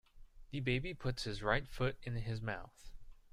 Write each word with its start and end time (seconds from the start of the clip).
The 0.49 0.61
baby 0.61 0.95
puts 0.95 1.25
his 1.25 1.43
right 1.43 1.67
foot 1.67 1.95
in 2.01 2.15
his 2.15 2.41
mouth. 2.41 2.89